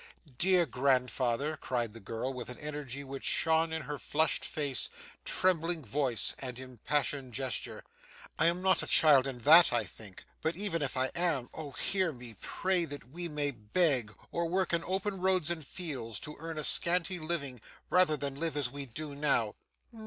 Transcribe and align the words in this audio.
'Dear 0.39 0.65
grandfather,' 0.65 1.55
cried 1.57 1.93
the 1.93 1.99
girl 1.99 2.33
with 2.33 2.49
an 2.49 2.57
energy 2.57 3.03
which 3.03 3.23
shone 3.23 3.71
in 3.71 3.83
her 3.83 3.99
flushed 3.99 4.43
face, 4.43 4.89
trembling 5.25 5.85
voice, 5.85 6.33
and 6.39 6.57
impassioned 6.57 7.33
gesture, 7.35 7.83
'I 8.39 8.45
am 8.47 8.61
not 8.63 8.81
a 8.81 8.87
child 8.87 9.27
in 9.27 9.37
that 9.43 9.71
I 9.71 9.83
think, 9.83 10.25
but 10.41 10.55
even 10.55 10.81
if 10.81 10.97
I 10.97 11.11
am, 11.13 11.49
oh 11.53 11.73
hear 11.73 12.11
me 12.11 12.35
pray 12.41 12.83
that 12.85 13.11
we 13.11 13.27
may 13.27 13.51
beg, 13.51 14.11
or 14.31 14.47
work 14.49 14.73
in 14.73 14.83
open 14.85 15.21
roads 15.21 15.51
or 15.51 15.61
fields, 15.61 16.19
to 16.21 16.35
earn 16.39 16.57
a 16.57 16.63
scanty 16.63 17.19
living, 17.19 17.61
rather 17.91 18.17
than 18.17 18.33
live 18.33 18.57
as 18.57 18.71
we 18.71 18.87
do 18.87 19.13
now. 19.13 19.53